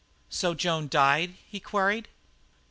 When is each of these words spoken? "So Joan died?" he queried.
"So 0.31 0.55
Joan 0.55 0.87
died?" 0.87 1.35
he 1.47 1.59
queried. 1.59 2.07